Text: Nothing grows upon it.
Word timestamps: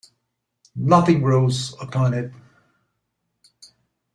Nothing 0.75 1.21
grows 1.21 1.73
upon 1.79 2.15
it. 2.15 2.33